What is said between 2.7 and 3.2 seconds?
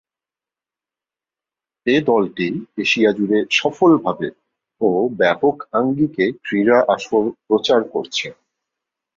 Asia